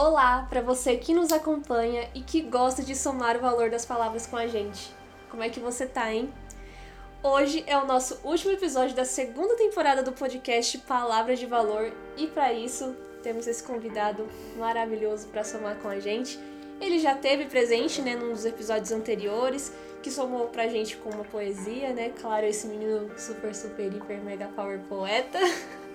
[0.00, 4.28] Olá para você que nos acompanha e que gosta de somar o valor das palavras
[4.28, 4.94] com a gente.
[5.28, 6.32] Como é que você tá, hein?
[7.20, 12.28] Hoje é o nosso último episódio da segunda temporada do podcast Palavras de Valor e
[12.28, 16.38] para isso temos esse convidado maravilhoso para somar com a gente.
[16.80, 21.24] Ele já teve presente, né, num dos episódios anteriores, que somou pra gente com uma
[21.24, 22.12] poesia, né?
[22.20, 25.40] Claro, esse menino super, super, hiper, mega power poeta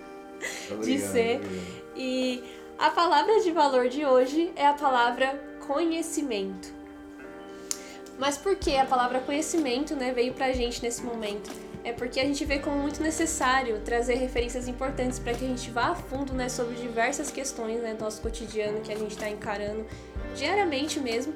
[0.70, 1.36] Obrigado, de ser.
[1.38, 1.84] obrigado.
[1.96, 6.68] E a palavra de valor de hoje é a palavra conhecimento.
[8.20, 11.50] Mas por que a palavra conhecimento né, veio pra gente nesse momento?
[11.82, 15.72] É porque a gente vê como muito necessário trazer referências importantes para que a gente
[15.72, 19.30] vá a fundo né, sobre diversas questões né, do nosso cotidiano que a gente está
[19.30, 19.86] encarando
[20.36, 21.34] diariamente mesmo.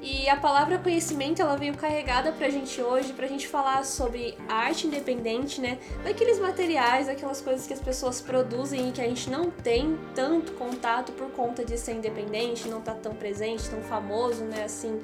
[0.00, 4.86] E a palavra conhecimento ela veio carregada pra gente hoje, pra gente falar sobre arte
[4.86, 5.78] independente, né?
[6.04, 10.52] Daqueles materiais, aquelas coisas que as pessoas produzem e que a gente não tem tanto
[10.52, 14.64] contato por conta de ser independente, não tá tão presente, tão famoso, né?
[14.64, 15.00] Assim,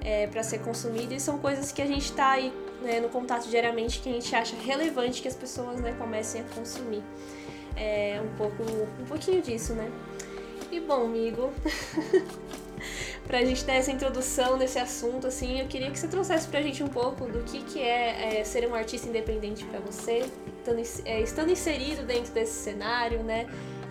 [0.00, 1.12] é, para ser consumido.
[1.12, 4.34] E são coisas que a gente tá aí né, no contato diariamente que a gente
[4.34, 7.02] acha relevante que as pessoas né, comecem a consumir.
[7.76, 9.90] É um pouco, um pouquinho disso, né?
[10.72, 11.52] E bom, amigo.
[13.28, 16.82] pra gente ter essa introdução nesse assunto, assim, eu queria que você trouxesse pra gente
[16.82, 20.24] um pouco do que, que é, é ser um artista independente pra você,
[20.58, 23.46] estando, é, estando inserido dentro desse cenário, né?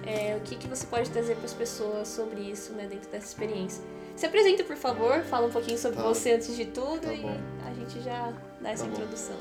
[0.06, 3.28] É, o que, que você pode trazer para as pessoas sobre isso, né, dentro dessa
[3.28, 3.84] experiência.
[4.16, 6.04] Se apresenta, por favor, fala um pouquinho sobre Tá.
[6.04, 7.38] você antes de tudo Tá e bom.
[7.70, 8.96] a gente já dá essa Tá bom.
[8.96, 9.36] introdução.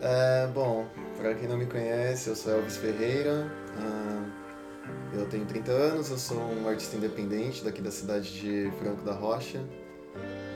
[0.00, 0.86] É, bom,
[1.18, 3.50] pra quem não me conhece, eu sou Elvis Ferreira,
[5.12, 9.12] eu tenho 30 anos, eu sou um artista independente daqui da cidade de Franco da
[9.12, 9.64] Rocha.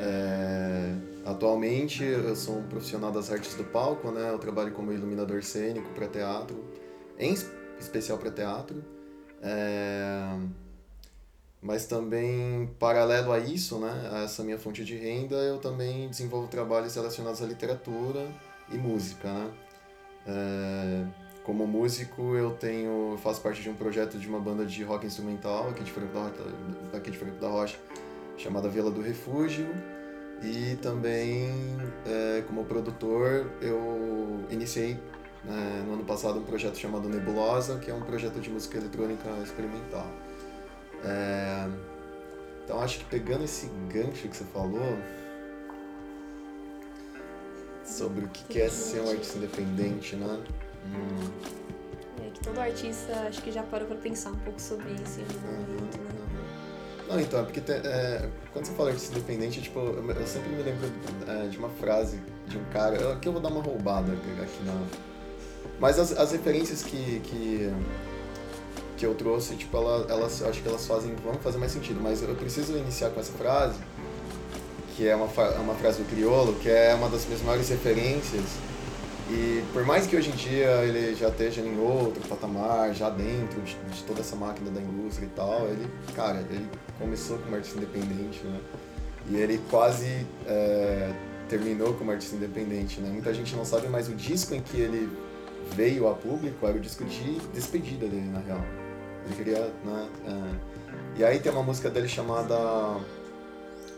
[0.01, 4.31] É, atualmente eu sou um profissional das artes do palco, né?
[4.31, 6.65] Eu trabalho como iluminador cênico para teatro,
[7.19, 8.83] em es- especial para teatro.
[9.43, 10.37] É,
[11.61, 16.49] mas também, paralelo a isso, né, a essa minha fonte de renda, eu também desenvolvo
[16.49, 18.27] trabalhos relacionados à literatura
[18.71, 19.51] e música, né?
[20.27, 25.07] É, como músico, eu tenho, faço parte de um projeto de uma banda de rock
[25.07, 26.39] instrumental aqui de Franco da Rocha,
[26.93, 27.77] aqui de Franco da Rocha
[28.37, 29.67] chamada Vila do Refúgio.
[30.43, 31.51] E também,
[32.05, 34.99] é, como produtor, eu iniciei
[35.45, 39.29] né, no ano passado um projeto chamado Nebulosa, que é um projeto de música eletrônica
[39.43, 40.07] experimental.
[41.05, 41.69] É,
[42.65, 44.97] então acho que pegando esse gancho que você falou
[47.85, 50.41] sobre o que que é ser um artista independente, né?
[50.87, 51.31] Hum,
[52.27, 55.25] É que todo artista acho que já parou pra pensar um pouco sobre isso em
[55.25, 56.11] algum momento, né?
[57.09, 60.63] Não, então, é porque é, quando você fala artista independente, tipo, eu, eu sempre me
[60.63, 60.89] lembro
[61.29, 62.97] é, de uma frase de um cara.
[62.97, 64.73] eu- Aqui eu vou dar uma roubada aqui na.
[65.79, 67.71] Mas as, as referências que, que,
[68.97, 72.01] que eu trouxe, tipo, ela, elas, eu acho que elas fazem, vão fazer mais sentido.
[72.01, 73.79] Mas eu preciso iniciar com essa frase,
[74.97, 75.27] que é uma,
[75.61, 78.45] uma frase do Criolo, que é uma das minhas maiores referências.
[79.33, 83.63] E por mais que hoje em dia ele já esteja em outro patamar, já dentro
[83.63, 87.79] de, de toda essa máquina da indústria e tal, ele, cara, ele começou como artista
[87.79, 88.61] independente, né?
[89.31, 91.15] E ele quase é,
[91.49, 93.09] terminou como artista independente, né?
[93.11, 95.09] Muita gente não sabe, mas o disco em que ele
[95.75, 98.63] veio a público era o disco de despedida dele, na real.
[99.25, 100.09] Ele queria, né?
[100.27, 101.21] é.
[101.21, 102.55] E aí tem uma música dele chamada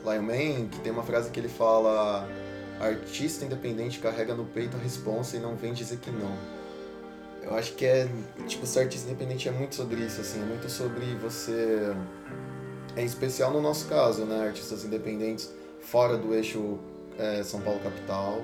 [0.04, 2.28] Lion Man, que tem uma frase que ele fala
[2.80, 6.36] artista independente carrega no peito a responsa e não vem dizer que não.
[7.42, 8.08] Eu acho que é,
[8.46, 11.94] tipo, ser artista independente é muito sobre isso, assim, é muito sobre você,
[12.96, 16.78] em especial no nosso caso, né, artistas independentes fora do eixo
[17.18, 18.40] é, São Paulo capital.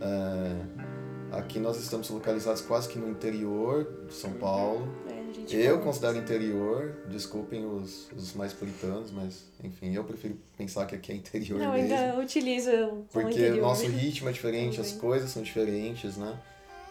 [0.00, 4.88] É, aqui nós estamos localizados quase que no interior de São Paulo.
[5.08, 10.86] É, gente Eu considero interior, desculpem os, os mais puritanos, mas enfim, eu prefiro pensar
[10.86, 11.94] que aqui é interior Não, mesmo.
[11.94, 16.38] ainda utilizo o Porque o nosso ritmo é diferente, as coisas são diferentes, né?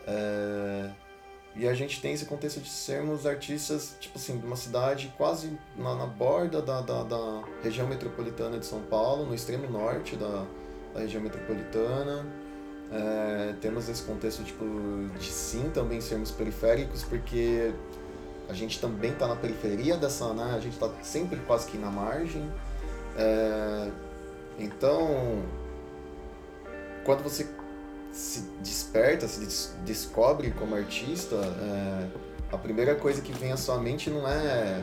[0.08, 0.90] É,
[1.56, 5.58] E a gente tem esse contexto de sermos artistas, tipo assim, de uma cidade quase
[5.78, 10.46] na, na borda da, da, da região metropolitana de São Paulo, no extremo norte da,
[10.94, 12.26] da região metropolitana.
[12.92, 14.64] É, temos esse contexto, tipo,
[15.18, 17.74] de sim também sermos periféricos, porque
[18.50, 20.54] a gente também está na periferia dessa, né?
[20.56, 22.50] A gente está sempre quase que na margem.
[23.18, 23.90] É,
[24.60, 25.44] então,
[27.04, 27.48] quando você
[28.12, 32.08] se desperta, se des- descobre como artista, é,
[32.52, 34.82] a primeira coisa que vem à sua mente não é.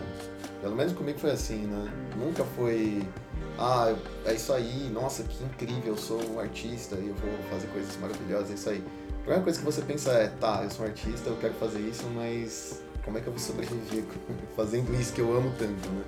[0.60, 1.92] Pelo menos comigo foi assim, né?
[2.16, 3.02] Nunca foi.
[3.58, 3.94] Ah,
[4.24, 7.96] é isso aí, nossa, que incrível, eu sou um artista e eu vou fazer coisas
[7.98, 8.84] maravilhosas, é isso aí.
[9.10, 11.80] A primeira coisa que você pensa é, tá, eu sou um artista, eu quero fazer
[11.80, 14.04] isso, mas como é que eu vou sobreviver
[14.56, 16.02] fazendo isso que eu amo tanto, né?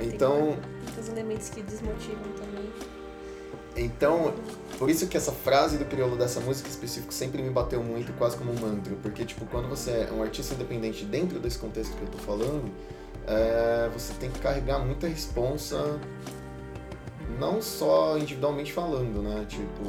[0.00, 2.70] É, Então- muitos elementos que desmotivam também.
[3.76, 4.32] Então,
[4.78, 8.36] por isso que essa frase do crioulo dessa música específica sempre me bateu muito, quase
[8.36, 8.94] como um mantra.
[9.02, 12.70] Porque, tipo, quando você é um artista independente dentro desse contexto que eu tô falando,
[13.26, 15.98] é, você tem que carregar muita responsa,
[17.40, 19.44] não só individualmente falando, né?
[19.48, 19.84] Tipo,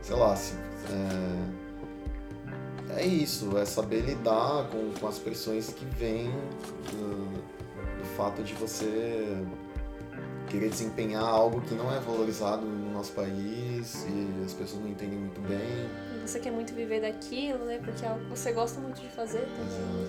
[0.00, 0.54] sei lá, se,
[0.88, 1.59] é,
[2.96, 6.30] é isso, é saber lidar com, com as pressões que vêm
[6.90, 7.42] do,
[7.98, 9.44] do fato de você
[10.48, 15.18] querer desempenhar algo que não é valorizado no nosso país e as pessoas não entendem
[15.18, 15.88] muito bem.
[16.16, 17.78] E você quer muito viver daquilo, né?
[17.82, 20.08] Porque é algo que você gosta muito de fazer também.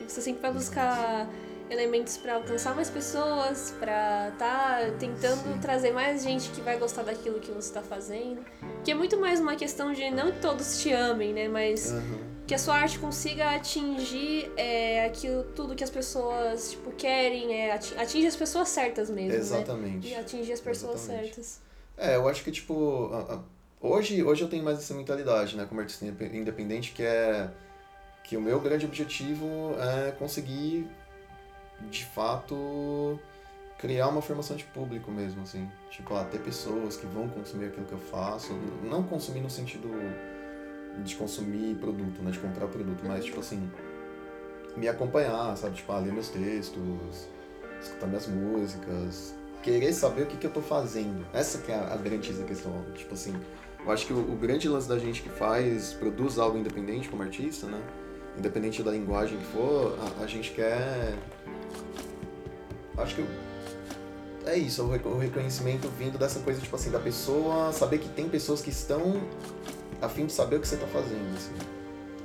[0.00, 1.28] E você sempre vai buscar
[1.72, 5.58] elementos pra alcançar mais pessoas, pra tá tentando Sim.
[5.60, 8.44] trazer mais gente que vai gostar daquilo que você tá fazendo.
[8.84, 11.48] Que é muito mais uma questão de não que todos te amem, né?
[11.48, 12.18] Mas Aham.
[12.46, 17.72] que a sua arte consiga atingir é, aquilo tudo que as pessoas tipo querem, é,
[17.72, 19.36] ati- atingir as pessoas certas mesmo, né?
[19.36, 20.08] Exatamente.
[20.08, 21.34] E atingir as pessoas Exatamente.
[21.34, 21.60] certas.
[21.96, 23.10] É, eu acho que, tipo,
[23.80, 27.48] hoje, hoje eu tenho mais essa mentalidade, né, como artista indepe- independente, que é
[28.24, 30.86] que o meu grande objetivo é conseguir,
[31.90, 33.18] de fato,
[33.78, 35.68] criar uma formação de público mesmo, assim.
[35.90, 38.52] Tipo, ah, ter pessoas que vão consumir aquilo que eu faço,
[38.82, 39.88] não consumir no sentido
[41.04, 43.70] de consumir produto, né, de comprar produto, mas, tipo assim,
[44.76, 47.28] me acompanhar, sabe, tipo, ah, ler meus textos,
[47.80, 51.24] escutar minhas músicas, querer saber o que, que eu tô fazendo.
[51.32, 52.84] Essa que é a, a grande questão.
[52.94, 53.34] Tipo assim,
[53.84, 57.22] eu acho que o, o grande lance da gente que faz, produz algo independente como
[57.22, 57.80] artista, né?
[58.38, 61.14] Independente da linguagem que for, a, a gente quer.
[62.98, 63.28] Acho que o-
[64.46, 68.08] é isso, o reco- o reconhecimento vindo dessa coisa, tipo assim, da pessoa saber que
[68.08, 69.20] tem pessoas que estão
[70.00, 71.52] a fim de saber o que você tá fazendo, assim.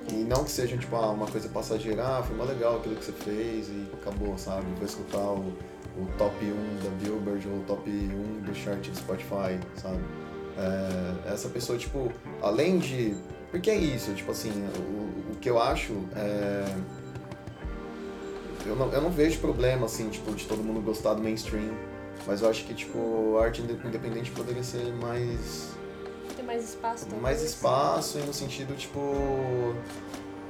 [0.09, 3.05] E não que seja, tipo, ah, uma coisa passageira, ah, foi mó legal aquilo que
[3.05, 4.65] você fez e acabou, sabe?
[4.77, 5.53] Vou escutar o,
[5.97, 9.99] o top 1 da Billboard ou o top 1 do chart do Spotify, sabe?
[10.57, 12.11] É, essa pessoa, tipo,
[12.41, 13.15] além de...
[13.51, 16.63] Porque é isso, tipo assim, o, o que eu acho é...
[18.67, 21.71] Eu não, eu não vejo problema, assim, tipo, de todo mundo gostar do mainstream,
[22.25, 25.69] mas eu acho que, tipo, a arte inde- independente poderia ser mais
[26.35, 27.21] Ter mais espaço também.
[27.21, 28.99] mais espaço e no sentido, tipo.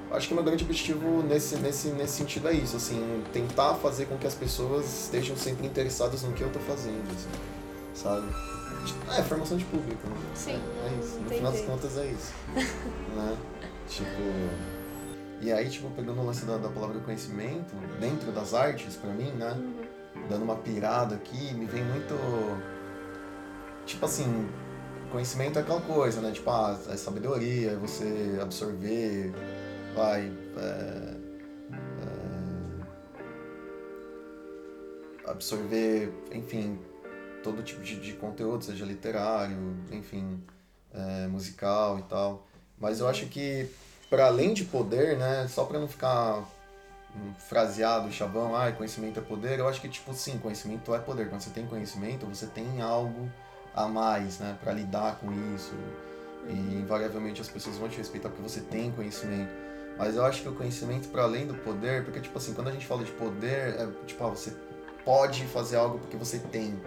[0.10, 4.06] Acho que o meu grande objetivo nesse, nesse, nesse sentido é isso, assim, tentar fazer
[4.06, 7.30] com que as pessoas estejam sempre interessadas no que eu tô fazendo, assim,
[7.94, 8.26] sabe?
[9.18, 10.16] É, formação de público, né?
[10.34, 10.52] Sim,
[10.84, 11.20] É, é isso.
[11.20, 12.32] No final das contas é isso.
[12.56, 13.38] né?
[13.90, 14.77] Tipo.
[15.42, 19.32] E aí, tipo, pegando o lance da, da palavra conhecimento, dentro das artes, pra mim,
[19.32, 19.52] né?
[19.52, 20.28] Uhum.
[20.28, 22.16] dando uma pirada aqui, me vem muito.
[23.86, 24.50] Tipo assim,
[25.12, 26.32] conhecimento é aquela coisa, né?
[26.32, 29.32] Tipo, ah, é sabedoria, é você absorver,
[29.96, 30.32] vai.
[30.58, 31.18] é,
[32.04, 32.28] é,
[35.30, 36.80] absorver, enfim,
[37.44, 39.58] todo tipo de, de conteúdo, seja literário,
[39.92, 40.42] enfim,
[40.94, 42.48] é, musical e tal.
[42.80, 43.70] Mas eu acho que,
[44.10, 45.48] para além de poder, né?
[45.50, 46.44] Só para não ficar
[47.16, 51.30] um fraseado, chavão, ah, conhecimento é poder, eu acho que, tipo, sim, conhecimento é poder.
[51.30, 53.30] Quando você tem conhecimento, você tem algo
[53.76, 55.74] a mais, né, para lidar com isso.
[56.48, 59.52] E invariavelmente as pessoas vão te respeitar porque você tem conhecimento.
[59.98, 62.72] Mas eu acho que o conhecimento, para além do poder, porque, tipo assim, quando a
[62.72, 64.56] gente fala de poder, é tipo, ah, você
[65.04, 66.80] pode fazer algo porque você tem.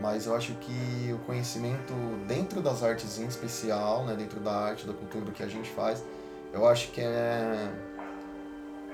[0.00, 1.92] Mas eu acho que o conhecimento
[2.26, 5.70] dentro das artes em especial, né, dentro da arte, da cultura, do que a gente
[5.70, 6.02] faz,
[6.52, 7.70] eu acho que é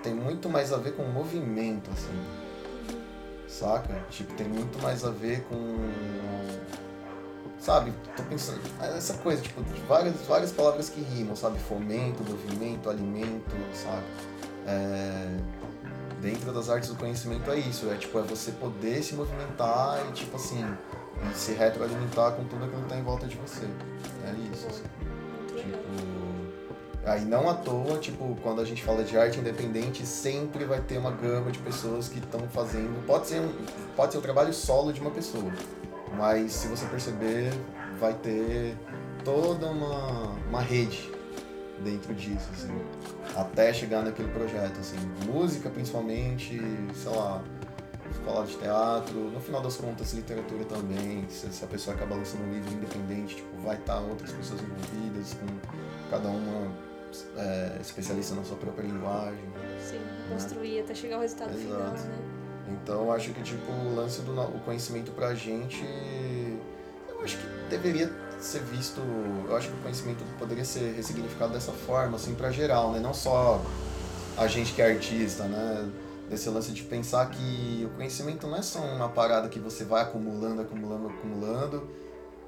[0.02, 2.24] tem muito mais a ver com movimento, assim.
[3.46, 3.94] Saca?
[4.10, 5.56] Tipo, tem muito mais a ver com.
[7.58, 7.92] Sabe?
[8.16, 8.60] Tô pensando.
[8.80, 11.58] Essa coisa, tipo, várias, várias palavras que rimam, sabe?
[11.58, 14.02] Fomento, movimento, alimento, saca?
[14.66, 15.36] É,
[16.20, 20.12] Dentro das artes do conhecimento é isso, é tipo, é você poder se movimentar e
[20.12, 20.64] tipo assim,
[21.32, 23.66] se retroalimentar com tudo aquilo que tá em volta de você.
[24.26, 24.66] É isso.
[24.66, 24.82] assim.
[25.56, 26.17] Tipo,
[27.08, 30.98] aí não à toa, tipo, quando a gente fala de arte independente, sempre vai ter
[30.98, 33.04] uma gama de pessoas que estão fazendo.
[33.06, 33.52] Pode ser, um,
[33.96, 35.50] pode ser o trabalho solo de uma pessoa,
[36.16, 37.52] mas se você perceber,
[37.98, 38.76] vai ter
[39.24, 41.10] toda uma, uma rede
[41.82, 42.76] dentro disso, assim,
[43.36, 44.96] até chegar naquele projeto, assim,
[45.26, 46.60] música principalmente,
[46.94, 47.42] sei lá,
[48.24, 52.42] falar de teatro, no final das contas literatura também, se, se a pessoa acaba lançando
[52.44, 56.88] um livro independente, tipo, vai estar outras pessoas envolvidas, com cada uma
[57.36, 59.44] é, especialista na sua própria linguagem.
[59.80, 62.08] Sim, construir até chegar ao resultado final, Exato.
[62.08, 62.18] né?
[62.68, 65.82] Então eu acho que tipo, o lance do o conhecimento pra gente,
[67.08, 69.00] eu acho que deveria ser visto,
[69.48, 73.00] eu acho que o conhecimento poderia ser ressignificado dessa forma, assim, pra geral, né?
[73.00, 73.60] Não só
[74.36, 75.90] a gente que é artista, né?
[76.28, 80.02] desse lance de pensar que o conhecimento não é só uma parada que você vai
[80.02, 81.88] acumulando, acumulando, acumulando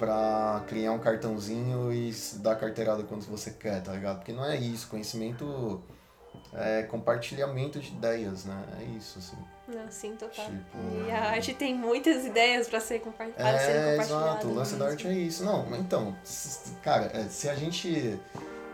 [0.01, 4.17] pra criar um cartãozinho e dar carteirada quando você quer, tá ligado?
[4.17, 5.83] Porque não é isso, conhecimento
[6.55, 8.65] é compartilhamento de ideias, né?
[8.81, 9.37] É isso, assim.
[9.69, 10.47] Não, sim, total.
[10.47, 14.09] Tipo, E a arte tem muitas ideias pra ser compa para serem É, compartilhadas.
[14.33, 14.91] exato, o lance da né?
[14.93, 15.45] arte é isso.
[15.45, 16.17] Não, mas então,
[16.83, 18.19] cara, é, se a gente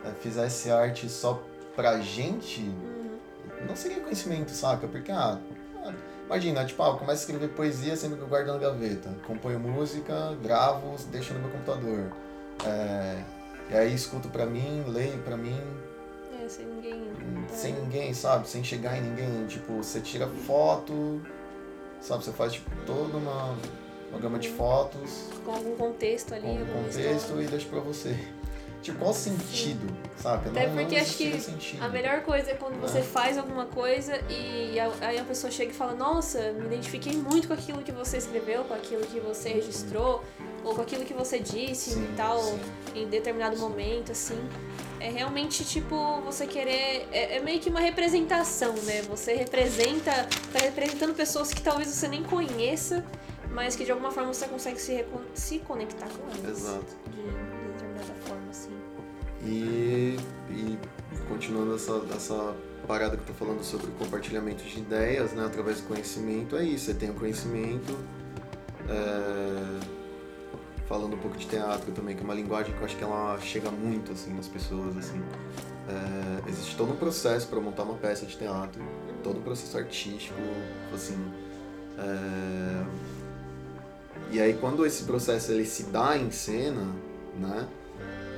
[0.04, 1.42] é, fizesse arte só
[1.74, 3.18] pra gente, Uhum.
[3.66, 4.86] não seria conhecimento, saca?
[4.86, 5.38] Porque, ah,
[6.26, 9.10] imagina, tipo, ah, eu começo a escrever poesia sempre que eu guardo na gaveta.
[9.26, 12.12] Componho música, gravo, deixo no meu computador.
[12.64, 13.22] É,
[13.70, 15.58] e aí escuto pra mim, leio pra mim,
[16.42, 17.10] É, sem ninguém.
[17.50, 18.48] sem é, ninguém, sabe?
[18.48, 19.46] Sem chegar em ninguém.
[19.46, 21.20] Tipo, você tira foto,
[22.00, 22.24] sabe?
[22.24, 23.56] Você faz, tipo, toda uma,
[24.10, 27.42] uma gama de fotos Com algum contexto ali, com um alguma contexto história.
[27.42, 28.16] e deixa pra você.
[28.86, 30.48] Tipo, qual o sentido, saca?
[30.48, 31.82] Até não, porque não acho que sentido.
[31.84, 33.02] A melhor coisa é quando você É.
[33.02, 37.54] faz alguma coisa e aí a pessoa chega e fala: Nossa, me identifiquei muito com
[37.54, 40.22] aquilo que você escreveu, com aquilo que você registrou,
[40.62, 42.60] ou com aquilo que você disse Sim, e tal, sim.
[42.94, 44.38] em determinado momento, assim.
[45.00, 47.08] É realmente tipo você querer.
[47.12, 49.02] É, é meio que uma representação, né?
[49.02, 50.12] Você representa.
[50.52, 53.04] Tá representando pessoas que talvez você nem conheça,
[53.50, 56.58] mas que de alguma forma você consegue se, se conectar com elas.
[56.60, 56.86] Exato.
[57.10, 57.35] De,
[59.46, 60.16] E,
[60.50, 60.78] e
[61.28, 62.54] continuando essa, essa
[62.86, 66.86] parada que eu tô falando sobre compartilhamento de ideias, né, através do conhecimento, é isso.
[66.86, 67.96] Você tem o conhecimento,
[68.88, 69.80] é,
[70.86, 73.38] falando um pouco de teatro também, que é uma linguagem que eu acho que ela
[73.40, 75.22] chega muito, assim, nas pessoas, assim.
[75.88, 78.82] É, existe todo um processo para montar uma peça de teatro,
[79.22, 80.40] todo um processo artístico,
[80.92, 81.16] assim.
[81.98, 82.84] é,
[84.30, 86.84] e aí quando esse processo ele se dá em cena,
[87.38, 87.68] né?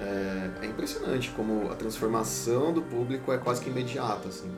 [0.01, 4.51] É, é impressionante como a transformação do público é quase que imediata, assim,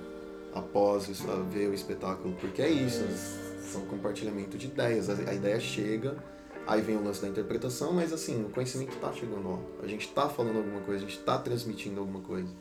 [0.54, 1.08] após
[1.50, 2.34] ver o espetáculo.
[2.40, 3.04] Porque é isso,
[3.60, 5.08] são compartilhamento de ideias.
[5.08, 6.16] A, ideia chega,
[6.66, 9.58] aí vem o lance da interpretação, mas assim, o conhecimento tá chegando lá.
[9.82, 12.52] A gente tá falando alguma coisa, a gente tá transmitindo alguma coisa.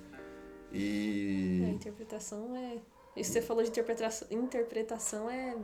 [0.71, 1.71] É, a E.
[1.71, 2.77] interpretação é.
[3.15, 5.55] Isso que você falou de interpretação, interpretação é.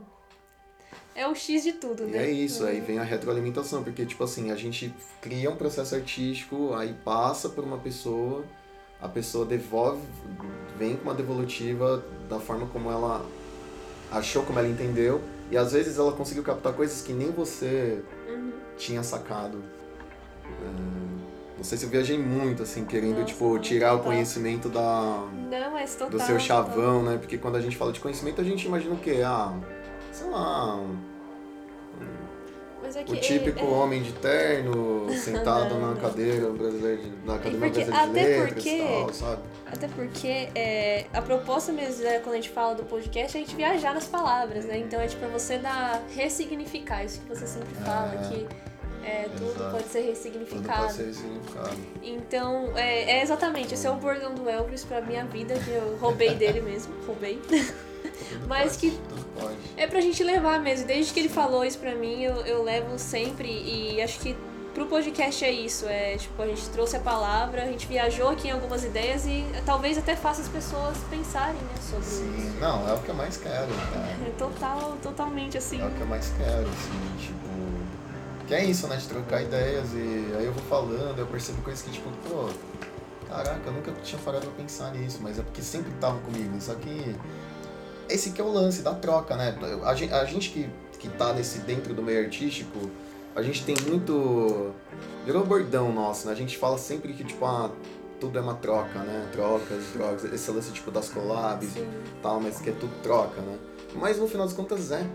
[1.16, 2.24] É o X de tudo, E né?
[2.26, 6.74] é isso, aí vem a retroalimentação, porque tipo assim, a gente cria um processo artístico,
[6.74, 8.44] aí passa por uma pessoa,
[9.00, 10.02] a pessoa devolve,
[10.78, 13.24] vem com uma devolutiva da forma como ela
[14.12, 18.52] achou, como ela entendeu, e às vezes ela conseguiu captar coisas que nem você Uhum.
[18.76, 19.62] tinha sacado.
[20.44, 21.06] É,
[21.56, 24.12] Não sei se eu viajei muito, assim, querendo, Nossa, tipo, tirar o total.
[24.12, 24.80] conhecimento da,
[25.32, 26.10] Não, total.
[26.10, 27.16] do seu chavão, né?
[27.16, 29.22] Porque quando a gente fala de conhecimento, a gente imagina o quê?
[29.24, 29.58] Ah,
[30.16, 30.96] sei lá, um-
[32.84, 33.66] é o típico é, é...
[33.66, 38.38] homem de terno, sentado Não, na cadeira brasileira de, na academia porque- brasileira de até
[38.38, 39.42] letras porque- e tal, sabe?
[39.72, 43.44] Até porque é, a proposta mesmo, é, quando a gente fala do podcast, é a
[43.44, 44.78] gente viajar nas palavras, né?
[44.78, 46.00] Então é tipo pra você dar.
[46.14, 48.28] ressignificar, isso que você sempre fala, É.
[48.28, 48.46] que
[49.04, 49.70] é, tudo Exato.
[49.72, 50.80] pode ser Tudo ressignificado.
[50.82, 51.76] pode ser significado.
[52.02, 55.96] Então, é, é exatamente, esse é o bordão do Elvis pra minha vida, que eu
[56.00, 57.40] roubei dele mesmo, roubei.
[58.46, 59.00] Mas pode, que-.
[59.76, 62.98] É pra gente levar mesmo, desde que ele falou isso pra mim, eu, eu levo
[62.98, 64.36] sempre e acho que
[64.76, 68.48] pro podcast é isso, é tipo, a gente trouxe a palavra, a gente viajou aqui
[68.48, 72.16] em algumas ideias e talvez até faça as pessoas pensarem, né, sobre isso.
[72.16, 74.16] Sim, não, é o que eu mais quero, cara.
[74.26, 75.80] É total, totalmente assim.
[75.80, 77.46] É o que eu mais quero, assim, tipo.
[78.46, 78.96] Que é isso, né?
[78.96, 82.48] De trocar ideias e aí eu vou falando, eu percebo coisas que, tipo, pô,
[83.26, 86.54] caraca, eu nunca tinha parado pra pensar nisso, mas é porque sempre estavam comigo.
[86.60, 87.16] Só que
[88.08, 89.56] esse que é o lance da troca, né?
[89.84, 92.90] A gente, a gente que, que tá nesse dentro do meio artístico,
[93.34, 94.72] a gente tem muito.
[95.24, 96.32] Virou bordão nosso, né?
[96.32, 97.70] A gente fala sempre que, tipo, ah,
[98.20, 99.28] tudo é uma troca, né?
[99.32, 100.24] Trocas, trocas.
[100.32, 101.86] Esse lance, tipo, das collabs Sim.
[102.22, 103.58] tal, mas que é tudo troca, né?
[103.94, 105.06] Mas no final das contas é.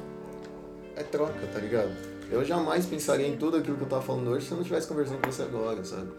[0.95, 1.91] É troca, tá ligado?
[2.29, 4.87] Eu jamais pensaria em tudo aquilo que eu tava falando hoje se eu não estivesse
[4.87, 6.11] conversando com você agora, sabe?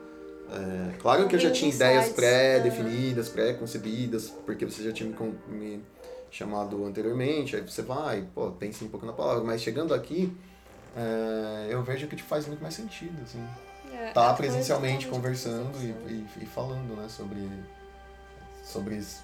[0.50, 5.82] É, claro que eu já tinha ideias pré-definidas, pré-concebidas, porque você já tinha me, me
[6.32, 10.34] chamado anteriormente, aí você vai, pô, pensa um pouco na palavra, mas chegando aqui,
[10.96, 13.44] é, eu vejo que te faz muito mais sentido, assim
[13.92, 17.46] É, tá é presencialmente conversando e, e, e falando, né, sobre,
[18.64, 19.22] sobre isso.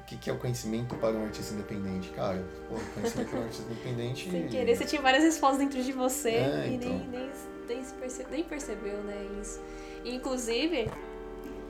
[0.00, 2.10] o que, que é o conhecimento para um artista independente.
[2.10, 4.30] Cara, pô, conhecimento para um artista independente...
[4.30, 6.90] Sem querer, você tinha várias respostas dentro de você É, e então.
[6.90, 7.30] nem, nem,
[7.66, 9.60] nem, se perce- nem percebeu, né, isso.
[10.04, 10.90] Inclusive,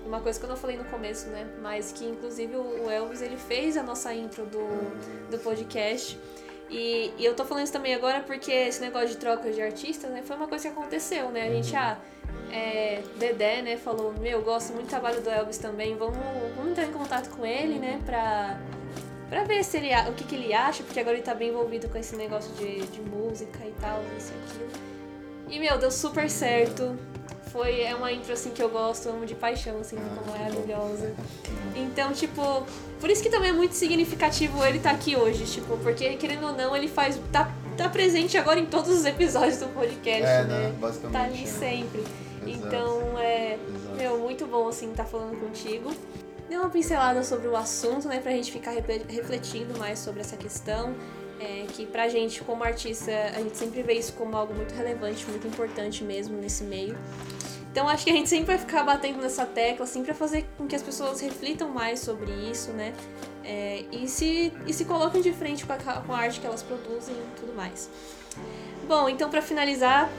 [0.06, 3.36] uma coisa que eu não falei no começo, né, mas que inclusive o Elvis, ele
[3.36, 4.66] fez a nossa intro do,
[5.30, 6.18] do podcast.
[6.68, 10.10] E, e eu tô falando isso também agora porque esse negócio de troca de artistas,
[10.10, 11.48] né, foi uma coisa que aconteceu, né?
[11.48, 11.98] A gente, ah,
[12.52, 16.16] é, Dedé, né, falou, meu, eu gosto muito do trabalho do Elvis também, vamos,
[16.56, 18.60] vamos entrar em contato com ele, né, pra,
[19.30, 21.88] Pra ver se ele, o que, que ele acha, porque agora ele tá bem envolvido
[21.88, 24.90] com esse negócio de, de música e tal, isso e aquilo.
[25.48, 26.98] E, meu, deu super certo.
[27.52, 31.12] Foi, é uma intro, assim, que eu gosto, amo de paixão, assim, ficou que maravilhosa.
[31.74, 32.42] Então, tipo,
[33.00, 36.52] por isso que também é muito significativo ele estar aqui hoje, tipo, porque, querendo ou
[36.52, 40.68] não, ele faz, tá, tá presente agora em todos os episódios do podcast, É, né?
[40.68, 40.74] né?
[40.78, 41.12] Basicamente.
[41.12, 41.46] Tá ali é.
[41.46, 42.00] sempre.
[42.46, 42.66] Exato.
[42.66, 43.96] Então, é, Exato.
[43.96, 45.92] meu, muito bom, assim, estar falando contigo.
[46.48, 48.72] Deu uma pincelada sobre o assunto, né, pra gente ficar
[49.08, 50.94] refletindo mais sobre essa questão.
[51.40, 55.26] É, que pra gente, como artista, a gente sempre vê isso como algo muito relevante,
[55.26, 56.96] muito importante mesmo nesse meio.
[57.72, 60.66] Então acho que a gente sempre vai ficar batendo nessa tecla, assim, pra fazer com
[60.66, 62.92] que as pessoas reflitam mais sobre isso, né?
[63.44, 66.62] É, e, se, e se coloquem de frente com a, com a arte que elas
[66.62, 67.88] produzem e tudo mais.
[68.86, 70.10] Bom, então pra finalizar,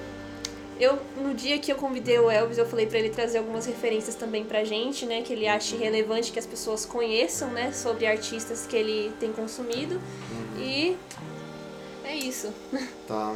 [0.84, 4.16] eu no dia que eu convidei o Elvis, eu falei pra ele trazer algumas referências
[4.16, 8.66] também pra gente, né, que ele ache relevante que as pessoas conheçam, né, sobre artistas
[8.66, 10.00] que ele tem consumido.
[10.58, 10.96] E
[12.04, 12.52] é isso.
[13.08, 13.36] Tá.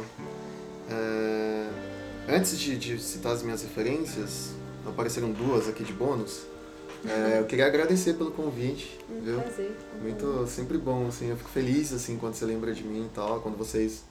[0.90, 1.68] É,
[2.28, 4.50] Antes de, de citar as minhas referências,
[4.84, 6.42] apareceram duas aqui de bônus.
[7.08, 9.40] É, eu queria agradecer pelo convite, Um viu?
[9.40, 9.76] prazer.
[10.02, 13.40] Muito, sempre bom, assim, eu fico feliz, assim, quando você lembra de mim e tal,
[13.40, 14.02] quando vocês,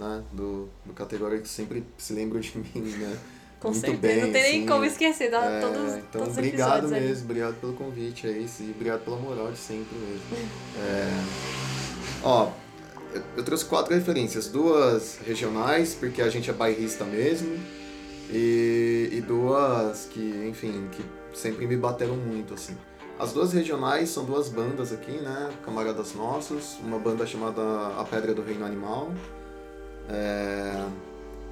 [0.00, 3.16] né, do, do categórico sempre se lembram de mim, né?
[3.60, 4.00] Com Muito certeza.
[4.14, 7.24] bem, não tem nem assim, como esquecer, dá É, todos, então, todos os obrigado mesmo,
[7.24, 10.22] obrigado pelo convite, é isso, e obrigado pela moral de sempre mesmo.
[10.78, 11.24] É,
[12.22, 12.50] ó,
[13.12, 17.58] eu- eu trouxe quatro referências, duas regionais, porque a gente é bairrista mesmo,
[18.32, 21.04] e, e duas que, enfim, que
[21.38, 22.76] sempre me bateram muito, assim.
[23.18, 27.60] As duas regionais são duas bandas aqui, né, camaradas nossos, uma banda chamada
[27.98, 29.12] A Pedra do Reino Animal,
[30.10, 30.84] é,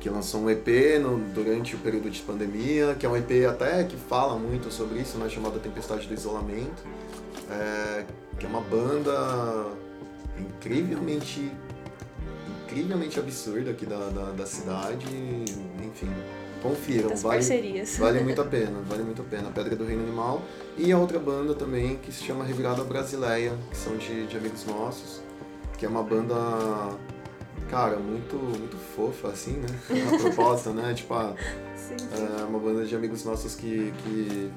[0.01, 0.67] que lançou um EP
[1.01, 5.01] no, durante o período de pandemia, que é um EP até que fala muito sobre
[5.01, 6.83] isso, né, chamada Tempestade do Isolamento,
[7.51, 8.05] é,
[8.39, 9.67] que é uma banda
[10.39, 11.51] incrivelmente
[12.69, 15.07] incrivelmente absurda aqui da, da, da cidade,
[15.83, 16.13] enfim,
[16.63, 17.97] confiram, vale, parcerias.
[17.97, 20.43] vale muito a pena, vale muito a pena, Pedra do Reino Animal,
[20.77, 24.67] e a outra banda também que se chama Revirada Brasileia, que são de, de amigos
[24.67, 25.23] nossos,
[25.79, 26.35] que é uma banda
[27.71, 29.69] cara, muito, muito fofa, assim, né?
[30.15, 30.95] A proposta, né?
[30.95, 31.35] Tipo, ah,
[31.77, 31.97] Sim.
[32.41, 34.51] é uma banda de amigos nossos que, que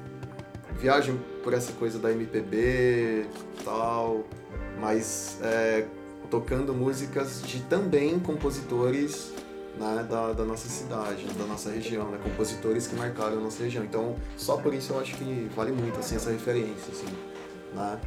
[0.80, 4.24] viajam por essa coisa da MPB e tal,
[4.80, 5.86] mas é,
[6.30, 9.32] tocando músicas de também compositores
[9.78, 12.18] né, da, da nossa cidade, da nossa região, né?
[12.22, 13.84] Compositores que marcaram a nossa região.
[13.84, 17.06] Então, só por isso eu acho que vale muito, assim, essa referência, assim,
[17.74, 17.98] né?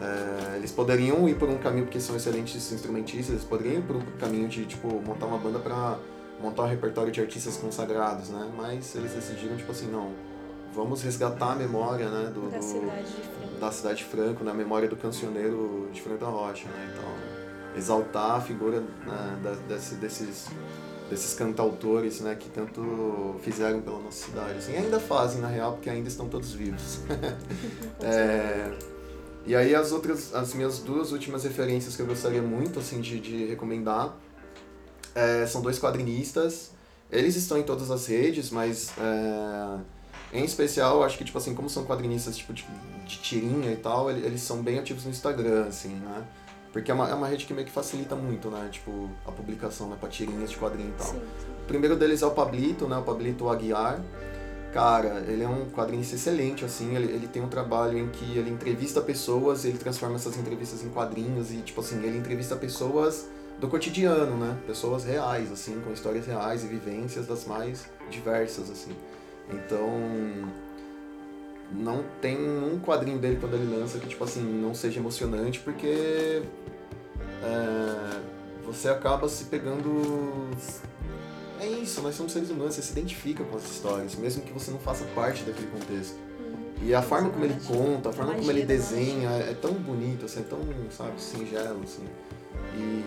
[0.00, 3.96] É, eles poderiam ir por um caminho, porque são excelentes instrumentistas, eles poderiam ir por
[3.96, 5.98] um caminho de, tipo, montar uma banda pra
[6.42, 8.50] montar um repertório de artistas consagrados, né?
[8.56, 10.10] Mas eles decidiram, tipo assim, não,
[10.74, 13.58] vamos resgatar a memória, né, do, Da do- cidade de Franca.
[13.60, 16.90] da cidade de Franco, na memória do cancioneiro de Franco da Rocha, né?
[16.92, 20.48] Então, exaltar a figura né, da- desse- desses,
[21.08, 24.58] desses cantautores, né, que tanto fizeram pela nossa cidade.
[24.58, 26.98] Assim, e ainda fazem, na real, porque ainda estão todos vivos.
[28.02, 28.70] É,
[29.46, 33.20] e aí as outras, as minhas duas últimas referências que eu gostaria muito, assim, de,
[33.20, 34.16] de recomendar
[35.14, 36.72] é, são dois quadrinistas.
[37.10, 39.78] Eles estão em todas as redes, mas é,
[40.38, 42.64] em especial, acho que, tipo assim, como são quadrinistas tipo, de,
[43.06, 46.24] de tirinha e tal, ele- eles são bem ativos no Instagram, assim, né?
[46.72, 48.68] Porque é uma, é uma rede que meio que facilita muito, né?
[48.72, 49.96] Tipo, a publicação, né?
[50.00, 51.06] Pra tirinhas de quadrinho e tal.
[51.06, 51.20] Sim,
[51.62, 52.96] O primeiro deles é o Pablito, né?
[52.96, 54.00] O Pablito Aguiar.
[54.74, 56.96] Cara, ele é um quadrinista excelente, assim.
[56.96, 60.88] Ele, ele tem um trabalho em que ele entrevista pessoas, ele transforma essas entrevistas em
[60.88, 63.28] quadrinhos e, tipo assim, ele entrevista pessoas
[63.60, 64.58] do cotidiano, né?
[64.66, 68.90] Pessoas reais, assim, com histórias reais e vivências das mais diversas, assim.
[69.48, 69.88] Então,
[71.70, 76.42] não tem um quadrinho dele quando ele lança que, tipo assim, não seja emocionante, porque
[77.44, 78.20] é,
[78.66, 80.50] você acaba se pegando.
[81.64, 84.70] É isso, nós somos seres humanos, você se identifica com as histórias, mesmo que você
[84.70, 86.18] não faça parte daquele contexto.
[86.82, 90.26] E a forma como ele conta, a forma como ele Magia desenha é tão bonito,
[90.26, 90.58] assim, é tão,
[90.90, 92.04] sabe, singelo, assim.
[92.76, 93.02] E,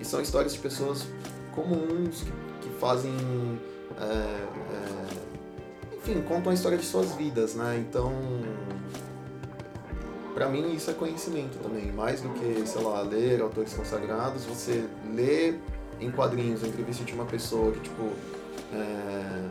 [0.00, 1.06] e são histórias de pessoas
[1.54, 2.32] comuns que,
[2.62, 3.14] que fazem.
[3.96, 7.76] é, é, enfim, contam a história de suas vidas, né?
[7.88, 8.12] Então.
[10.34, 14.84] Pra mim isso é conhecimento também, mais do que, sei lá, ler autores consagrados, você
[15.14, 15.54] lê
[16.00, 18.12] em quadrinhos a entrevista de uma pessoa que, tipo,
[18.72, 19.48] é,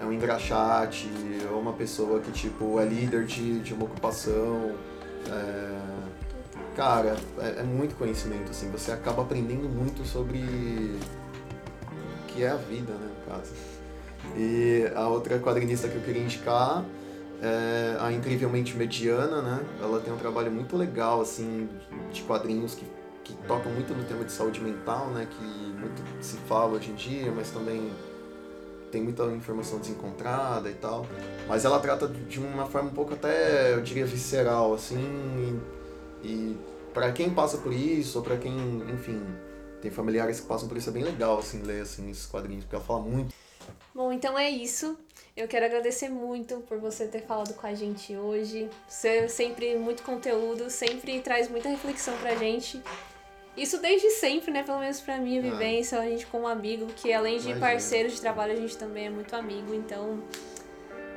[0.00, 1.08] é um engraxate,
[1.50, 4.74] ou uma pessoa que, tipo, é líder de, de uma ocupação.
[5.30, 6.04] é,
[6.76, 12.56] cara, é, é muito conhecimento, assim, você acaba aprendendo muito sobre o que é a
[12.56, 13.52] vida, né, no caso.
[14.36, 16.84] E a outra quadrinista que eu queria indicar
[17.42, 19.60] é a Incrivelmente Mediana, né?
[19.80, 21.68] Ela tem um trabalho muito legal, assim,
[22.12, 22.86] de quadrinhos que,
[23.24, 25.26] que tocam muito no tema de saúde mental, né?
[25.28, 27.90] Que muito se fala hoje em dia, mas também
[28.92, 31.04] tem muita informação desencontrada e tal.
[31.48, 35.60] Mas ela trata de uma forma um pouco até, eu diria, visceral, assim,
[36.22, 36.58] e, e
[36.92, 38.54] para quem passa por isso, ou para quem,
[38.92, 39.20] enfim,
[39.82, 42.76] tem familiares que passam por isso, é bem legal, assim, ler, assim, esses quadrinhos, porque
[42.76, 43.34] ela fala muito.
[43.92, 44.96] Bom, então é isso.
[45.36, 48.70] Eu quero agradecer muito por você ter falado com a gente hoje.
[48.86, 52.80] Você é sempre muito conteúdo, sempre traz muita reflexão pra gente.
[53.56, 54.62] Isso desde sempre, né?
[54.62, 55.42] Pelo menos pra minha Ah.
[55.42, 57.66] vivência, a gente como amigo, que além de Imagina.
[57.66, 59.72] parceiro de trabalho, a gente também é muito amigo.
[59.74, 60.22] Então,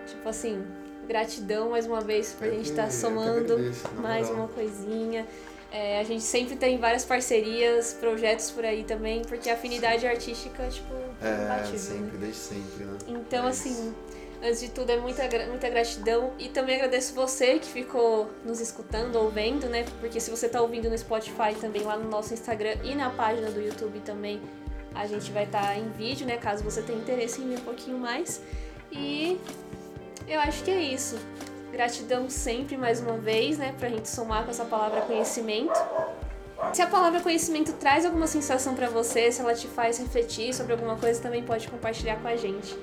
[0.06, 0.64] tipo assim,
[1.08, 5.26] gratidão mais uma vez por a gente estar que somando agradeço, mais uma coisinha.
[5.72, 10.66] É, a gente sempre tem várias parcerias, projetos por aí também, porque a afinidade artística,
[10.70, 11.38] tipo, é É,
[11.72, 11.78] né?
[11.78, 12.98] sempre, desde sempre, né?
[13.08, 13.96] Então, É assim, isso.
[14.42, 16.34] Antes de tudo, é muita, muita gratidão.
[16.38, 19.86] E também agradeço você que ficou nos escutando ou vendo, né?
[20.00, 23.50] Porque se você tá ouvindo no Spotify também, lá no nosso Instagram e na página
[23.50, 24.42] do YouTube também,
[24.94, 26.38] a gente vai estar em vídeo, né?
[26.38, 28.42] Caso você tenha interesse em ver um pouquinho mais.
[28.92, 29.40] E
[30.28, 31.18] eu acho que é isso.
[31.72, 33.76] Gratidão sempre, mais uma vez, né?
[33.78, 35.80] Pra gente somar com essa palavra conhecimento.
[36.74, 40.74] Se a palavra conhecimento traz alguma sensação pra você, se ela te faz refletir sobre
[40.74, 42.76] alguma coisa, também pode compartilhar com a gente.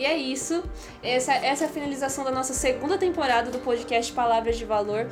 [0.00, 0.62] E é isso.
[1.02, 5.06] Essa, essa é a finalização da nossa segunda temporada do podcast Palavras de Valor.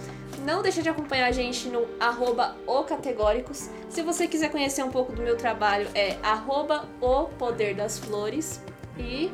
[0.47, 3.69] Não deixa de acompanhar a gente no arroba ocategóricos.
[3.91, 8.63] Se você quiser conhecer um pouco do meu trabalho, é arroba o poder das flores.
[8.99, 9.31] E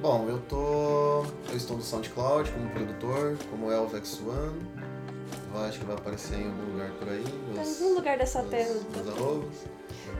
[0.00, 1.26] Bom, eu tô.
[1.50, 4.62] Eu estou no SoundCloud como produtor, como Elvex One.
[5.54, 7.22] Eu acho que vai aparecer em algum lugar por aí.
[7.54, 8.74] tá em algum lugar dessa meus- terra.
[8.94, 9.48] meus arrobas.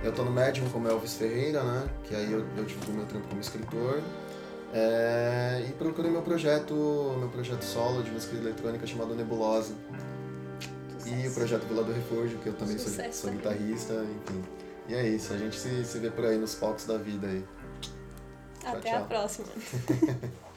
[0.03, 1.89] Eu tô no Medium como Elvis Ferreira, né?
[2.05, 4.03] Que aí eu, eu divulgo meu trampo como escritor.
[4.73, 6.75] É, e procure meu projeto,
[7.19, 9.75] meu projeto solo de música eletrônica chamado Nebulosa.
[11.07, 14.45] E o projeto Vila do Refúgio, que eu também sou, sou guitarrista, enfim.
[14.89, 17.45] E é isso, a gente se, se vê por aí nos palcos da vida aí.
[18.65, 19.03] Até tchau.
[19.03, 19.47] a próxima.